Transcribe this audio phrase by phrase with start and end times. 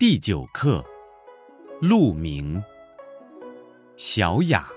[0.00, 0.84] 第九课，
[1.80, 2.62] 鹿鸣，
[3.96, 4.68] 小雅。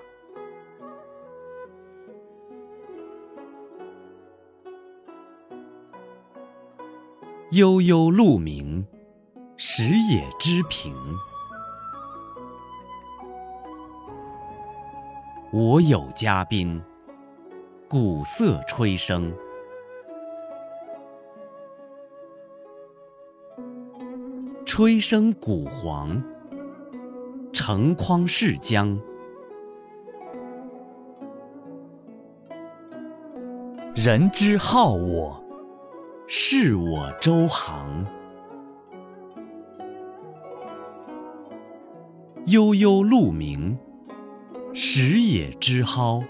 [7.52, 8.84] 悠悠鹿鸣，
[9.58, 10.92] 食野之苹。
[15.54, 16.82] 我有嘉宾，
[17.88, 19.32] 鼓瑟吹笙。
[24.66, 26.24] 吹笙鼓簧，
[27.52, 28.98] 成筐试浆。
[33.96, 35.44] 人之好我，
[36.28, 38.06] 是我周行。
[42.46, 43.78] 悠悠鹿鸣，
[44.74, 46.24] 食野之蒿。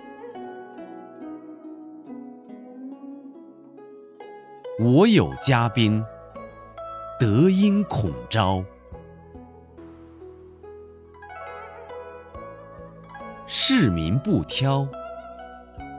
[4.80, 6.04] 我有嘉宾。
[7.22, 8.66] 德音孔昭，
[13.46, 14.88] 士民不挑，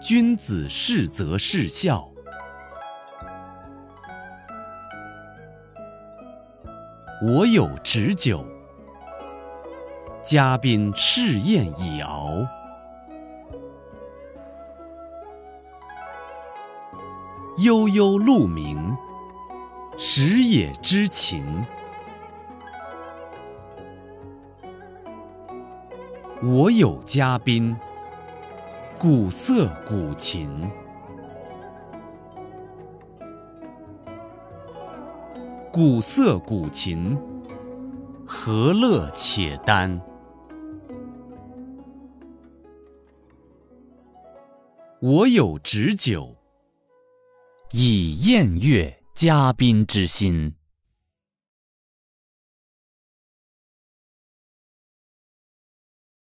[0.03, 2.11] 君子适则适孝。
[7.25, 8.45] 我有旨酒，
[10.25, 12.45] 嘉宾赤宴已熬。
[17.59, 18.93] 悠悠鹿鸣。
[20.05, 21.45] 食野之禽，
[26.43, 27.75] 我有嘉宾，
[28.99, 30.69] 鼓瑟鼓琴，
[35.71, 37.17] 鼓瑟鼓琴，
[38.27, 40.01] 何乐且单？
[45.01, 46.35] 我有旨酒，
[47.71, 49.02] 以宴乐。
[49.25, 50.53] 嘉宾之心。